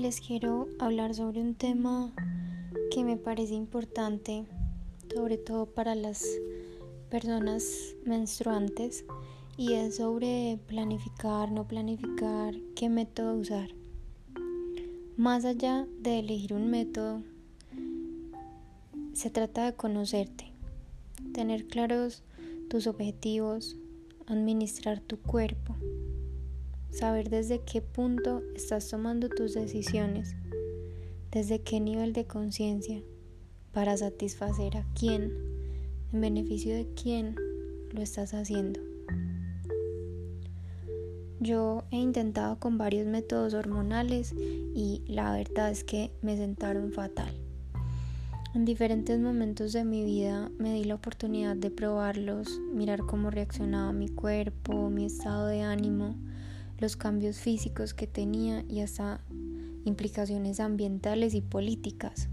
Les 0.00 0.20
quiero 0.20 0.68
hablar 0.80 1.14
sobre 1.14 1.40
un 1.40 1.54
tema 1.54 2.12
que 2.90 3.04
me 3.04 3.16
parece 3.16 3.54
importante, 3.54 4.44
sobre 5.14 5.38
todo 5.38 5.66
para 5.66 5.94
las 5.94 6.26
personas 7.10 7.94
menstruantes, 8.04 9.04
y 9.56 9.74
es 9.74 9.96
sobre 9.96 10.58
planificar, 10.66 11.52
no 11.52 11.66
planificar, 11.66 12.54
qué 12.74 12.88
método 12.90 13.36
usar. 13.36 13.70
Más 15.16 15.44
allá 15.44 15.86
de 16.00 16.18
elegir 16.18 16.52
un 16.52 16.70
método, 16.70 17.22
se 19.14 19.30
trata 19.30 19.64
de 19.64 19.74
conocerte, 19.74 20.52
tener 21.32 21.66
claros 21.66 22.24
tus 22.68 22.88
objetivos, 22.88 23.76
administrar 24.26 25.00
tu 25.00 25.18
cuerpo, 25.18 25.76
saber 26.94 27.28
desde 27.28 27.60
qué 27.60 27.82
punto 27.82 28.42
estás 28.54 28.88
tomando 28.88 29.28
tus 29.28 29.54
decisiones, 29.54 30.36
desde 31.32 31.60
qué 31.60 31.80
nivel 31.80 32.12
de 32.12 32.26
conciencia, 32.26 33.02
para 33.72 33.96
satisfacer 33.96 34.76
a 34.76 34.86
quién, 34.94 35.32
en 36.12 36.20
beneficio 36.20 36.74
de 36.74 36.86
quién 36.94 37.34
lo 37.92 38.00
estás 38.00 38.32
haciendo. 38.32 38.80
Yo 41.40 41.82
he 41.90 41.96
intentado 41.96 42.60
con 42.60 42.78
varios 42.78 43.06
métodos 43.06 43.54
hormonales 43.54 44.32
y 44.32 45.02
la 45.08 45.32
verdad 45.32 45.70
es 45.70 45.82
que 45.82 46.12
me 46.22 46.36
sentaron 46.36 46.92
fatal. 46.92 47.34
En 48.54 48.64
diferentes 48.64 49.18
momentos 49.18 49.72
de 49.72 49.84
mi 49.84 50.04
vida 50.04 50.48
me 50.58 50.72
di 50.72 50.84
la 50.84 50.94
oportunidad 50.94 51.56
de 51.56 51.72
probarlos, 51.72 52.60
mirar 52.72 53.00
cómo 53.00 53.30
reaccionaba 53.30 53.92
mi 53.92 54.08
cuerpo, 54.08 54.90
mi 54.90 55.06
estado 55.06 55.48
de 55.48 55.62
ánimo, 55.62 56.14
los 56.84 56.96
cambios 56.96 57.38
físicos 57.38 57.94
que 57.94 58.06
tenía 58.06 58.62
y 58.68 58.80
hasta 58.80 59.22
implicaciones 59.86 60.60
ambientales 60.60 61.32
y 61.32 61.40
políticas. 61.40 62.28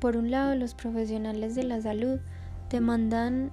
Por 0.00 0.16
un 0.16 0.32
lado, 0.32 0.56
los 0.56 0.74
profesionales 0.74 1.54
de 1.54 1.62
la 1.62 1.80
salud 1.80 2.18
te 2.68 2.80
mandan 2.80 3.52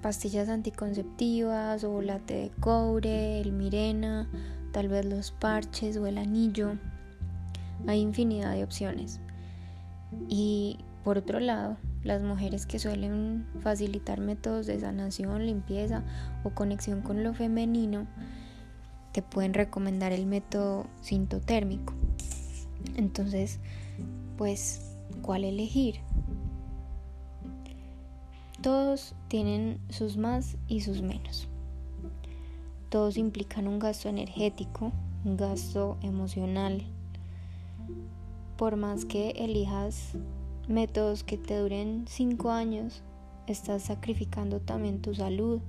pastillas 0.00 0.48
anticonceptivas 0.48 1.84
o 1.84 2.02
la 2.02 2.18
té 2.18 2.34
de 2.34 2.50
cobre, 2.58 3.40
el 3.40 3.52
mirena, 3.52 4.28
tal 4.72 4.88
vez 4.88 5.04
los 5.04 5.30
parches 5.30 5.96
o 5.96 6.08
el 6.08 6.18
anillo. 6.18 6.72
Hay 7.86 8.00
infinidad 8.00 8.54
de 8.54 8.64
opciones. 8.64 9.20
Y 10.28 10.78
por 11.04 11.18
otro 11.18 11.38
lado, 11.38 11.76
las 12.04 12.22
mujeres 12.22 12.66
que 12.66 12.78
suelen 12.78 13.46
facilitar 13.60 14.20
métodos 14.20 14.66
de 14.66 14.80
sanación, 14.80 15.46
limpieza 15.46 16.02
o 16.42 16.50
conexión 16.50 17.02
con 17.02 17.22
lo 17.22 17.34
femenino, 17.34 18.06
te 19.12 19.22
pueden 19.22 19.54
recomendar 19.54 20.12
el 20.12 20.26
método 20.26 20.86
sintotérmico. 21.00 21.94
Entonces, 22.96 23.60
pues, 24.36 24.96
¿cuál 25.22 25.44
elegir? 25.44 25.96
Todos 28.62 29.14
tienen 29.28 29.78
sus 29.88 30.16
más 30.16 30.56
y 30.68 30.80
sus 30.80 31.02
menos. 31.02 31.48
Todos 32.88 33.16
implican 33.16 33.68
un 33.68 33.78
gasto 33.78 34.08
energético, 34.08 34.92
un 35.24 35.36
gasto 35.36 35.98
emocional, 36.02 36.82
por 38.56 38.76
más 38.76 39.04
que 39.04 39.30
elijas 39.30 40.12
métodos 40.72 41.22
que 41.22 41.36
te 41.36 41.58
duren 41.58 42.06
5 42.08 42.50
años, 42.50 43.02
estás 43.46 43.82
sacrificando 43.82 44.60
también 44.60 45.02
tu 45.02 45.14
salud, 45.14 45.60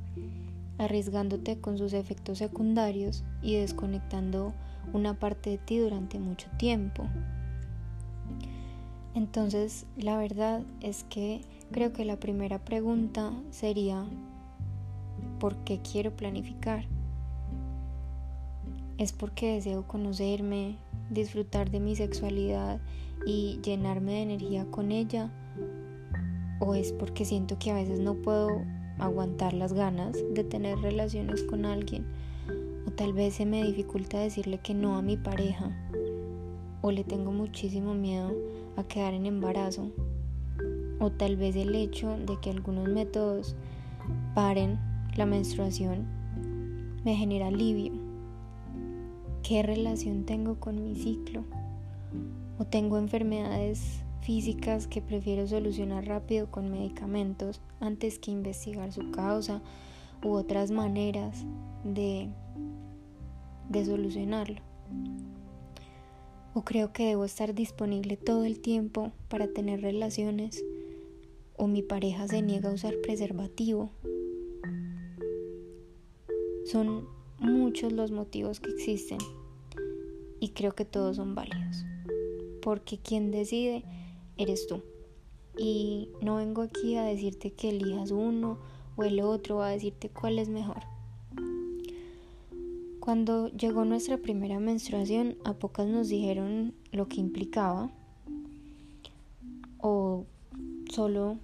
arriesgándote 0.78 1.60
con 1.60 1.78
sus 1.78 1.94
efectos 1.94 2.38
secundarios 2.40 3.24
y 3.42 3.56
desconectando 3.56 4.54
una 4.94 5.20
parte 5.20 5.52
de 5.52 5.58
ti 5.58 5.78
durante 5.78 6.20
mucho 6.20 6.48
tiempo. 6.58 7.08
Entonces, 9.14 9.86
la 9.98 10.18
verdad 10.18 10.64
es 10.82 11.04
que 11.04 11.42
creo 11.72 11.94
que 11.94 12.06
la 12.06 12.20
primera 12.20 12.64
pregunta 12.64 13.32
sería, 13.52 14.06
¿por 15.40 15.58
qué 15.58 15.82
quiero 15.82 16.16
planificar? 16.16 16.86
¿Es 19.04 19.12
porque 19.12 19.56
deseo 19.56 19.86
conocerme, 19.86 20.78
disfrutar 21.10 21.70
de 21.70 21.82
mi 21.82 21.94
sexualidad 21.94 22.80
y 23.26 23.60
llenarme 23.62 24.14
de 24.14 24.22
energía 24.22 24.66
con 24.72 24.94
ella? 24.94 25.30
¿O 26.62 26.74
es 26.74 26.94
porque 26.94 27.26
siento 27.26 27.60
que 27.60 27.72
a 27.72 27.74
veces 27.74 28.00
no 28.00 28.16
puedo 28.16 28.64
aguantar 29.00 29.52
las 29.52 29.74
ganas 29.74 30.16
de 30.34 30.46
tener 30.46 30.80
relaciones 30.80 31.44
con 31.44 31.66
alguien? 31.66 32.06
¿O 32.88 32.92
tal 32.92 33.12
vez 33.12 33.34
se 33.34 33.46
me 33.46 33.62
dificulta 33.66 34.22
decirle 34.22 34.60
que 34.60 34.74
no 34.74 34.96
a 34.96 35.02
mi 35.02 35.18
pareja? 35.18 35.70
¿O 36.80 36.90
le 36.90 37.04
tengo 37.04 37.34
muchísimo 37.34 37.94
miedo 37.94 38.32
a 38.78 38.86
quedar 38.86 39.14
en 39.14 39.26
embarazo? 39.26 39.92
¿O 41.02 41.12
tal 41.12 41.36
vez 41.36 41.58
el 41.58 41.76
hecho 41.76 42.16
de 42.26 42.40
que 42.40 42.52
algunos 42.52 42.88
métodos 42.88 43.58
paren 44.34 44.80
la 45.18 45.26
menstruación 45.26 46.08
me 47.04 47.18
genera 47.18 47.48
alivio? 47.48 48.03
¿Qué 49.44 49.62
relación 49.62 50.24
tengo 50.24 50.58
con 50.58 50.82
mi 50.86 50.96
ciclo? 50.96 51.44
¿O 52.58 52.64
tengo 52.64 52.98
enfermedades 52.98 54.02
físicas 54.22 54.88
que 54.88 55.02
prefiero 55.02 55.46
solucionar 55.48 56.06
rápido 56.06 56.50
con 56.50 56.72
medicamentos 56.72 57.60
antes 57.82 58.20
que 58.20 58.32
investigar 58.32 58.94
su 58.94 59.12
causa 59.12 59.62
u 60.24 60.30
otras 60.30 60.72
maneras 60.72 61.46
de, 61.84 62.30
de 63.68 63.86
solucionarlo? 63.86 64.62
¿O 66.54 66.64
creo 66.64 66.94
que 66.94 67.08
debo 67.08 67.26
estar 67.26 67.54
disponible 67.54 68.16
todo 68.16 68.46
el 68.46 68.62
tiempo 68.62 69.12
para 69.28 69.50
tener 69.50 69.82
relaciones? 69.82 70.64
¿O 71.58 71.68
mi 71.68 71.82
pareja 71.82 72.30
se 72.30 72.42
niega 72.42 72.70
a 72.70 72.74
usar 72.74 72.94
preservativo? 73.02 73.90
Son 76.64 77.10
muchos 77.44 77.92
los 77.94 78.12
motivos 78.12 78.60
que 78.60 78.72
existen 78.72 79.20
y 80.40 80.50
creo 80.50 80.74
que 80.74 80.86
todos 80.86 81.18
son 81.18 81.36
válidos. 81.36 81.86
Porque 82.62 82.98
quien 82.98 83.32
decide 83.32 83.84
eres 84.38 84.68
tú. 84.68 84.82
Y 85.58 86.10
no 86.22 86.38
vengo 86.38 86.62
aquí 86.62 86.96
a 86.96 87.04
decirte 87.04 87.52
que 87.52 87.70
elijas 87.70 88.12
uno 88.12 88.58
o 88.96 89.04
el 89.04 89.22
otro, 89.22 89.62
a 89.62 89.70
decirte 89.70 90.10
cuál 90.10 90.40
es 90.40 90.50
mejor. 90.50 90.82
Cuando 93.00 93.50
llegó 93.50 93.84
nuestra 93.84 94.18
primera 94.18 94.60
menstruación, 94.60 95.36
a 95.44 95.54
pocas 95.54 95.88
nos 95.88 96.08
dijeron 96.08 96.74
lo 96.94 97.10
que 97.10 97.20
implicaba 97.20 97.92
o 99.80 100.26
solo 100.90 101.38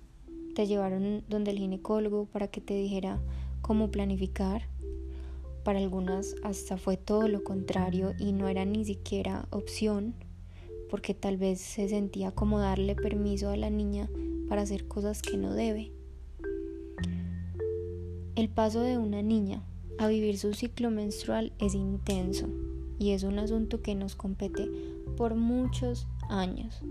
te 0.56 0.68
llevaron 0.68 1.24
donde 1.28 1.52
el 1.52 1.58
ginecólogo 1.58 2.26
para 2.26 2.48
que 2.48 2.62
te 2.62 2.74
dijera 2.76 3.20
cómo 3.62 3.92
planificar 3.92 4.69
para 5.64 5.80
algunas 5.80 6.36
hasta 6.44 6.78
fue 6.78 6.98
todo 6.98 7.28
lo 7.28 7.44
contrario 7.44 8.14
y 8.18 8.34
no 8.34 8.48
era 8.48 8.66
ni 8.66 8.86
siquiera 8.86 9.48
opción 9.52 10.16
porque 10.90 11.14
tal 11.14 11.38
vez 11.38 11.62
se 11.62 11.88
sentía 11.88 12.32
como 12.32 12.60
darle 12.60 12.96
permiso 12.96 13.50
a 13.50 13.58
la 13.58 13.70
niña 13.70 14.10
para 14.48 14.64
hacer 14.64 14.88
cosas 14.88 15.22
que 15.22 15.38
no 15.38 15.54
debe. 15.54 15.92
El 18.36 18.50
paso 18.50 18.82
de 18.82 18.98
una 18.98 19.22
niña 19.22 19.64
a 19.98 20.08
vivir 20.08 20.38
su 20.38 20.54
ciclo 20.54 20.90
menstrual 20.92 21.54
es 21.60 21.76
intenso 21.76 22.48
y 22.98 23.12
es 23.12 23.24
un 23.24 23.38
asunto 23.38 23.82
que 23.82 23.96
nos 23.96 24.16
compete 24.16 24.70
por 25.16 25.36
muchos 25.36 26.08
años. 26.30 26.82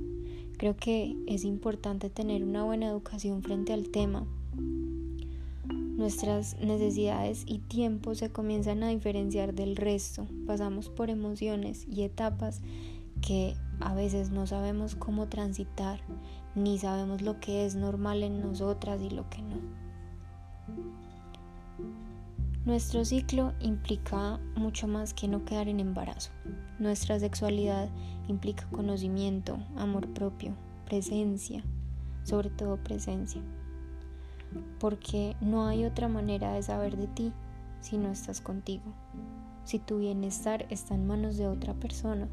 Creo 0.59 0.77
que 0.77 1.17
es 1.27 1.45
importante 1.45 2.11
tener 2.11 2.45
una 2.45 2.65
buena 2.65 2.89
educación 2.89 3.43
frente 3.43 3.73
al 3.73 3.89
tema 3.89 4.27
Nuestras 5.99 6.57
necesidades 6.61 7.43
y 7.45 7.59
tiempos 7.59 8.19
se 8.19 8.31
comienzan 8.31 8.85
a 8.85 8.89
diferenciar 8.89 9.53
del 9.53 9.75
resto. 9.75 10.29
Pasamos 10.47 10.91
por 10.91 11.11
emociones 11.11 11.89
y 11.91 12.05
etapas 12.05 12.61
que 13.21 13.57
a 13.81 13.95
veces 13.95 14.31
no 14.31 14.47
sabemos 14.47 14.95
cómo 14.95 15.27
transitar, 15.27 16.01
ni 16.55 16.79
sabemos 16.79 17.21
lo 17.21 17.41
que 17.41 17.67
es 17.67 17.75
normal 17.75 18.23
en 18.23 18.41
nosotras 18.41 19.03
y 19.03 19.11
lo 19.11 19.29
que 19.29 19.43
no. 19.43 19.57
Nuestro 22.65 23.05
ciclo 23.05 23.53
implica 23.59 24.39
mucho 24.55 24.87
más 24.87 25.13
que 25.13 25.27
no 25.27 25.45
quedar 25.45 25.67
en 25.67 25.81
embarazo. 25.81 26.31
Nuestra 26.79 27.19
sexualidad 27.19 27.89
implica 28.29 28.69
conocimiento, 28.71 29.59
amor 29.77 30.07
propio, 30.15 30.55
presencia, 30.87 31.65
sobre 32.23 32.51
todo 32.51 32.77
presencia 32.77 33.43
porque 34.79 35.37
no 35.41 35.67
hay 35.67 35.85
otra 35.85 36.09
manera 36.09 36.53
de 36.53 36.63
saber 36.63 36.97
de 36.97 37.07
ti 37.09 37.33
si 37.81 37.99
no 37.99 38.11
estás 38.11 38.41
contigo, 38.41 38.93
si 39.65 39.79
tu 39.79 39.99
bienestar 39.99 40.67
está 40.71 40.95
en 40.95 41.07
manos 41.07 41.37
de 41.37 41.49
otra 41.49 41.75
persona. 41.75 42.29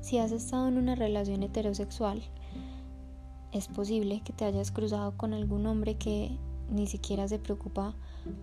Si 0.00 0.18
has 0.18 0.32
estado 0.32 0.68
en 0.68 0.78
una 0.78 0.94
relación 0.94 1.42
heterosexual, 1.42 2.22
es 3.52 3.68
posible 3.68 4.22
que 4.24 4.32
te 4.32 4.44
hayas 4.44 4.70
cruzado 4.70 5.16
con 5.16 5.34
algún 5.34 5.66
hombre 5.66 5.96
que 5.96 6.36
ni 6.70 6.86
siquiera 6.86 7.28
se 7.28 7.38
preocupa 7.38 7.94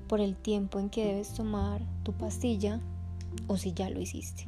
por 0.08 0.20
el 0.20 0.36
tiempo 0.36 0.80
en 0.80 0.90
que 0.90 1.06
debes 1.06 1.34
tomar 1.34 1.82
tu 2.04 2.14
pastilla 2.14 2.80
o 3.48 3.58
si 3.58 3.74
ya 3.74 3.90
lo 3.90 4.00
hiciste. 4.00 4.48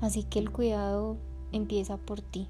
Así 0.00 0.24
que 0.24 0.38
el 0.38 0.50
cuidado 0.50 1.16
empieza 1.52 1.96
por 1.96 2.20
ti. 2.20 2.48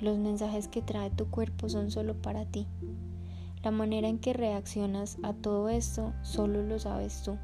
Los 0.00 0.18
mensajes 0.18 0.68
que 0.68 0.82
trae 0.82 1.10
tu 1.10 1.30
cuerpo 1.30 1.68
son 1.68 1.90
solo 1.90 2.14
para 2.20 2.44
ti. 2.44 2.66
La 3.62 3.70
manera 3.70 4.08
en 4.08 4.18
que 4.18 4.32
reaccionas 4.32 5.16
a 5.22 5.32
todo 5.32 5.68
esto 5.68 6.12
solo 6.22 6.62
lo 6.62 6.78
sabes 6.78 7.22
tú. 7.22 7.38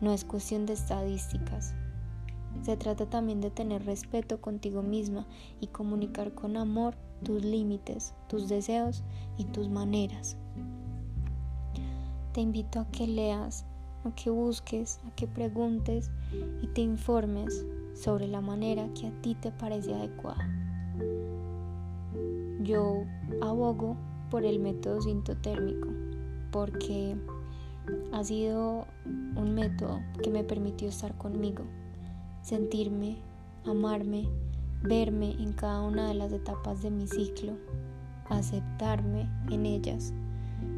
No 0.00 0.12
es 0.12 0.24
cuestión 0.24 0.66
de 0.66 0.74
estadísticas. 0.74 1.74
Se 2.62 2.76
trata 2.76 3.06
también 3.06 3.40
de 3.40 3.50
tener 3.50 3.84
respeto 3.84 4.40
contigo 4.40 4.82
misma 4.82 5.26
y 5.60 5.68
comunicar 5.68 6.34
con 6.34 6.56
amor 6.56 6.94
tus 7.22 7.44
límites, 7.44 8.14
tus 8.28 8.48
deseos 8.48 9.02
y 9.38 9.44
tus 9.44 9.68
maneras. 9.68 10.36
Te 12.32 12.40
invito 12.40 12.80
a 12.80 12.90
que 12.90 13.06
leas, 13.06 13.64
a 14.04 14.14
que 14.14 14.28
busques, 14.30 15.00
a 15.06 15.14
que 15.14 15.26
preguntes 15.26 16.10
y 16.62 16.66
te 16.68 16.80
informes 16.80 17.64
sobre 17.94 18.28
la 18.28 18.40
manera 18.40 18.88
que 18.92 19.06
a 19.06 19.22
ti 19.22 19.34
te 19.36 19.52
parece 19.52 19.94
adecuada. 19.94 20.63
Yo 22.64 23.04
abogo 23.42 23.94
por 24.30 24.46
el 24.46 24.58
método 24.58 25.02
sintotérmico 25.02 25.88
porque 26.50 27.14
ha 28.10 28.24
sido 28.24 28.86
un 29.04 29.54
método 29.54 30.00
que 30.22 30.30
me 30.30 30.44
permitió 30.44 30.88
estar 30.88 31.14
conmigo, 31.18 31.64
sentirme, 32.40 33.18
amarme, 33.66 34.30
verme 34.82 35.32
en 35.32 35.52
cada 35.52 35.82
una 35.82 36.08
de 36.08 36.14
las 36.14 36.32
etapas 36.32 36.80
de 36.80 36.90
mi 36.90 37.06
ciclo, 37.06 37.52
aceptarme 38.30 39.28
en 39.50 39.66
ellas, 39.66 40.14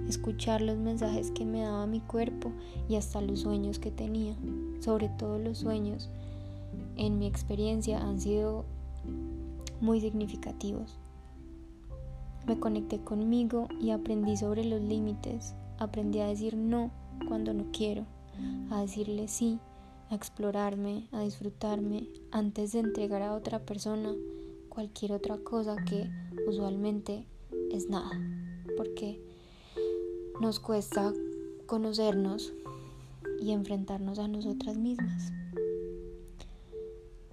escuchar 0.08 0.62
los 0.62 0.78
mensajes 0.78 1.30
que 1.30 1.44
me 1.44 1.60
daba 1.60 1.86
mi 1.86 2.00
cuerpo 2.00 2.50
y 2.88 2.96
hasta 2.96 3.20
los 3.20 3.42
sueños 3.42 3.78
que 3.78 3.92
tenía, 3.92 4.34
sobre 4.80 5.08
todo 5.08 5.38
los 5.38 5.58
sueños 5.58 6.10
en 6.96 7.20
mi 7.20 7.28
experiencia 7.28 8.02
han 8.02 8.18
sido 8.18 8.64
muy 9.80 10.00
significativos. 10.00 10.98
Me 12.46 12.58
conecté 12.58 13.00
conmigo 13.00 13.68
y 13.80 13.90
aprendí 13.90 14.36
sobre 14.36 14.64
los 14.64 14.80
límites. 14.80 15.54
Aprendí 15.78 16.20
a 16.20 16.26
decir 16.26 16.56
no 16.56 16.90
cuando 17.28 17.52
no 17.52 17.66
quiero, 17.72 18.06
a 18.70 18.80
decirle 18.80 19.28
sí, 19.28 19.58
a 20.10 20.14
explorarme, 20.14 21.08
a 21.12 21.20
disfrutarme 21.22 22.08
antes 22.30 22.72
de 22.72 22.80
entregar 22.80 23.22
a 23.22 23.34
otra 23.34 23.58
persona 23.58 24.14
cualquier 24.68 25.12
otra 25.12 25.38
cosa 25.38 25.76
que 25.84 26.08
usualmente 26.46 27.26
es 27.72 27.88
nada. 27.88 28.10
Porque 28.76 29.20
nos 30.40 30.60
cuesta 30.60 31.12
conocernos 31.66 32.52
y 33.40 33.52
enfrentarnos 33.52 34.18
a 34.18 34.28
nosotras 34.28 34.76
mismas. 34.76 35.32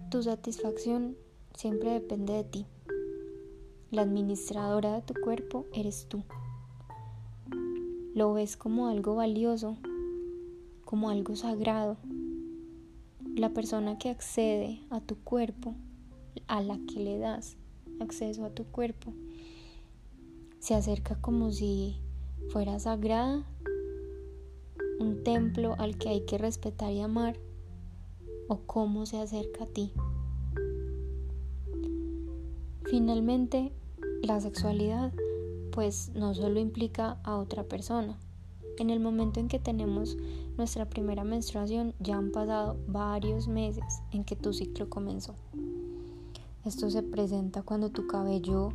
Tu 0.10 0.24
satisfacción 0.24 1.18
siempre 1.54 1.92
depende 1.92 2.34
de 2.34 2.44
ti. 2.44 2.66
La 3.94 4.02
administradora 4.02 4.96
de 4.96 5.02
tu 5.04 5.14
cuerpo 5.14 5.68
eres 5.72 6.08
tú. 6.10 6.24
Lo 8.16 8.34
ves 8.34 8.58
como 8.58 8.88
algo 8.88 9.14
valioso, 9.14 9.78
como 10.84 11.12
algo 11.12 11.36
sagrado. 11.36 11.98
La 13.36 13.54
persona 13.54 14.00
que 14.00 14.10
accede 14.10 14.82
a 14.90 15.00
tu 15.00 15.16
cuerpo, 15.18 15.76
a 16.48 16.64
la 16.64 16.80
que 16.88 17.02
le 17.02 17.20
das 17.20 17.56
acceso 18.00 18.46
a 18.46 18.50
tu 18.50 18.64
cuerpo, 18.64 19.14
se 20.58 20.74
acerca 20.74 21.22
como 21.22 21.52
si 21.52 22.00
fuera 22.50 22.80
sagrada, 22.80 23.46
un 25.00 25.24
templo 25.24 25.76
al 25.78 26.00
que 26.00 26.10
hay 26.10 26.26
que 26.26 26.40
respetar 26.40 26.92
y 26.92 27.02
amar 27.02 27.38
o 28.48 28.58
cómo 28.66 29.06
se 29.06 29.20
acerca 29.20 29.66
a 29.66 29.68
ti. 29.68 29.94
Finalmente, 32.86 33.72
la 34.24 34.40
sexualidad 34.40 35.12
pues 35.72 36.12
no 36.16 36.34
solo 36.34 36.60
implica 36.60 37.18
a 37.24 37.36
otra 37.36 37.64
persona. 37.64 38.18
En 38.78 38.90
el 38.90 39.00
momento 39.00 39.40
en 39.40 39.48
que 39.48 39.60
tenemos 39.60 40.18
nuestra 40.58 40.90
primera 40.90 41.24
menstruación 41.24 41.94
ya 42.00 42.18
han 42.18 42.32
pasado 42.32 42.78
varios 42.88 43.48
meses 43.48 43.84
en 44.12 44.24
que 44.24 44.36
tu 44.36 44.54
ciclo 44.54 44.90
comenzó. 44.90 45.36
Esto 46.64 46.90
se 46.90 47.04
presenta 47.04 47.64
cuando 47.64 47.90
tu 47.90 48.08
cabello 48.08 48.70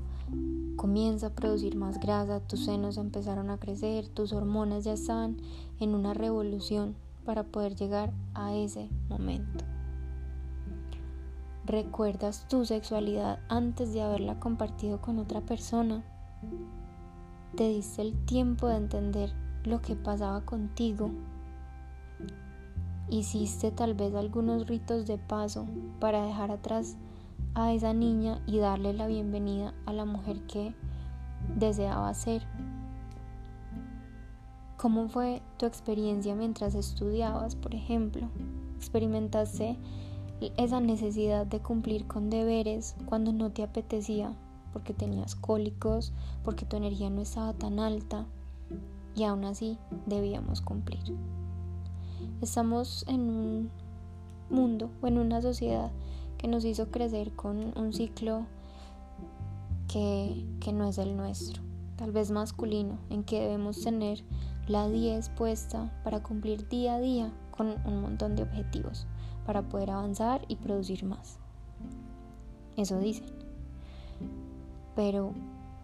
comienza 0.77 1.29
a 1.29 1.35
producir 1.35 1.77
más 1.77 1.99
grasa, 1.99 2.41
tus 2.41 2.67
senos 2.67 2.99
empezaron 2.99 3.49
a 3.51 3.59
crecer, 3.59 4.09
tus 4.09 4.33
hormonas 4.33 4.85
ya 4.85 4.93
están 4.93 5.39
en 5.81 5.95
una 5.95 6.15
revolución 6.15 6.95
para 7.25 7.45
poder 7.45 7.75
llegar 7.75 8.13
a 8.35 8.55
ese 8.55 8.89
momento. 9.09 9.65
¿Recuerdas 11.69 12.47
tu 12.49 12.65
sexualidad 12.65 13.41
antes 13.51 13.93
de 13.93 14.01
haberla 14.01 14.41
compartido 14.41 15.03
con 15.03 15.19
otra 15.19 15.43
persona? 15.43 16.03
¿Te 17.57 17.69
diste 17.69 18.01
el 18.01 18.25
tiempo 18.25 18.69
de 18.69 18.77
entender 18.77 19.35
lo 19.65 19.83
que 19.83 19.95
pasaba 19.95 20.47
contigo? 20.47 21.11
¿Hiciste 23.11 23.71
tal 23.71 23.93
vez 23.93 24.15
algunos 24.15 24.67
ritos 24.67 25.07
de 25.07 25.19
paso 25.19 25.67
para 26.01 26.25
dejar 26.25 26.53
atrás 26.53 26.97
a 27.53 27.75
esa 27.75 27.93
niña 27.93 28.41
y 28.47 28.61
darle 28.61 28.95
la 28.95 29.07
bienvenida 29.07 29.75
a 29.85 29.93
la 29.93 30.07
mujer 30.07 30.41
que 30.47 30.75
deseaba 31.55 32.15
ser? 32.15 32.47
¿Cómo 34.79 35.11
fue 35.11 35.43
tu 35.59 35.67
experiencia 35.67 36.35
mientras 36.35 36.75
estudiabas, 36.75 37.57
por 37.57 37.75
ejemplo? 37.75 38.27
¿Experimentaste 38.79 39.77
esa 40.57 40.81
necesidad 40.81 41.47
de 41.47 41.61
cumplir 41.61 42.07
con 42.07 42.31
deberes 42.31 42.95
cuando 43.07 43.33
no 43.33 43.51
te 43.51 43.63
apetecía, 43.63 44.33
porque 44.73 44.95
tenías 44.95 45.35
cólicos, 45.35 46.13
porque 46.45 46.65
tu 46.65 46.77
energía 46.77 47.11
no 47.11 47.21
estaba 47.21 47.53
tan 47.53 47.81
alta 47.81 48.27
y 49.15 49.25
aún 49.25 49.45
así 49.45 49.79
debíamos 50.07 50.61
cumplir. 50.61 51.03
Estamos 52.41 53.05
en 53.09 53.21
un 53.21 53.71
mundo 54.51 54.91
o 55.03 55.07
en 55.09 55.19
una 55.19 55.43
sociedad 55.43 55.91
que 56.39 56.47
nos 56.47 56.65
hizo 56.65 56.91
crecer 56.91 57.33
con 57.33 57.77
un 57.77 57.93
ciclo 57.93 58.47
que, 59.89 60.47
que 60.61 60.73
no 60.73 60.87
es 60.87 60.99
el 60.99 61.17
nuestro, 61.17 61.63
tal 61.97 62.13
vez 62.13 62.31
masculino, 62.31 62.99
en 63.11 63.25
que 63.25 63.41
debemos 63.41 63.83
tener 63.83 64.23
la 64.69 64.89
10 64.89 65.31
puesta 65.31 66.01
para 66.05 66.23
cumplir 66.23 66.69
día 66.69 66.95
a 66.95 67.01
día 67.01 67.33
con 67.51 67.75
un 67.85 68.03
montón 68.03 68.37
de 68.37 68.45
objetivos 68.45 69.07
para 69.49 69.63
poder 69.63 69.91
avanzar 69.91 70.45
y 70.47 70.57
producir 70.57 71.07
más. 71.07 71.39
Eso 72.77 72.99
dicen. 72.99 73.31
Pero, 74.95 75.33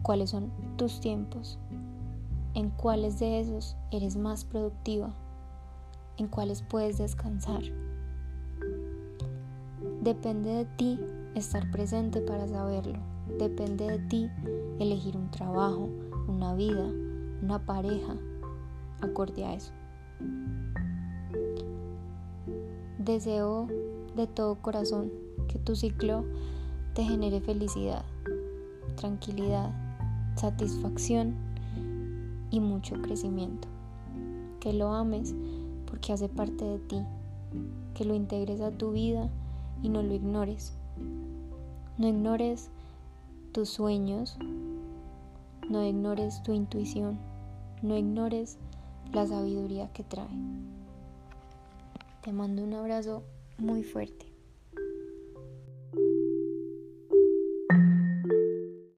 ¿cuáles 0.02 0.28
son 0.28 0.50
tus 0.76 1.00
tiempos? 1.00 1.58
¿En 2.52 2.68
cuáles 2.68 3.18
de 3.20 3.40
esos 3.40 3.74
eres 3.90 4.18
más 4.18 4.44
productiva? 4.44 5.14
¿En 6.18 6.28
cuáles 6.28 6.60
puedes 6.60 6.98
descansar? 6.98 7.62
Depende 10.02 10.50
de 10.50 10.64
ti 10.66 11.00
estar 11.34 11.70
presente 11.70 12.20
para 12.20 12.46
saberlo. 12.46 12.98
Depende 13.38 13.86
de 13.86 13.98
ti 13.98 14.30
elegir 14.78 15.16
un 15.16 15.30
trabajo, 15.30 15.88
una 16.28 16.54
vida, 16.54 16.86
una 17.40 17.64
pareja, 17.64 18.14
acorde 19.00 19.42
a 19.46 19.54
eso. 19.54 19.72
Deseo 23.04 23.68
de 24.16 24.26
todo 24.26 24.54
corazón 24.54 25.12
que 25.48 25.58
tu 25.58 25.76
ciclo 25.76 26.24
te 26.94 27.04
genere 27.04 27.42
felicidad, 27.42 28.02
tranquilidad, 28.96 29.70
satisfacción 30.36 31.34
y 32.50 32.60
mucho 32.60 32.94
crecimiento. 33.02 33.68
Que 34.58 34.72
lo 34.72 34.94
ames 34.94 35.34
porque 35.84 36.14
hace 36.14 36.30
parte 36.30 36.64
de 36.64 36.78
ti, 36.78 37.02
que 37.92 38.06
lo 38.06 38.14
integres 38.14 38.62
a 38.62 38.70
tu 38.70 38.92
vida 38.92 39.28
y 39.82 39.90
no 39.90 40.02
lo 40.02 40.14
ignores. 40.14 40.72
No 41.98 42.08
ignores 42.08 42.70
tus 43.52 43.68
sueños, 43.68 44.38
no 45.68 45.84
ignores 45.84 46.42
tu 46.42 46.54
intuición, 46.54 47.18
no 47.82 47.98
ignores 47.98 48.56
la 49.12 49.26
sabiduría 49.26 49.92
que 49.92 50.04
trae. 50.04 50.26
Te 52.24 52.32
mando 52.32 52.62
un 52.64 52.72
abrazo 52.72 53.22
muy 53.58 53.82
fuerte. 53.82 54.33